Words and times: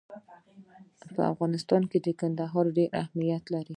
په 1.15 1.21
افغانستان 1.33 1.81
کې 1.91 1.99
کندهار 2.21 2.65
ډېر 2.77 2.89
اهمیت 3.01 3.43
لري. 3.53 3.69